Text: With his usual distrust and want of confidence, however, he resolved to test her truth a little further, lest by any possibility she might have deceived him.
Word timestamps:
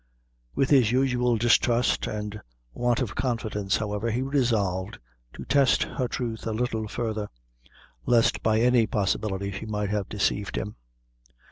With 0.55 0.71
his 0.71 0.91
usual 0.91 1.37
distrust 1.37 2.07
and 2.07 2.41
want 2.73 3.01
of 3.01 3.13
confidence, 3.13 3.77
however, 3.77 4.09
he 4.09 4.23
resolved 4.23 4.97
to 5.33 5.45
test 5.45 5.83
her 5.83 6.07
truth 6.07 6.47
a 6.47 6.53
little 6.53 6.87
further, 6.87 7.29
lest 8.07 8.41
by 8.41 8.61
any 8.61 8.87
possibility 8.87 9.51
she 9.51 9.67
might 9.67 9.91
have 9.91 10.09
deceived 10.09 10.55
him. 10.55 10.75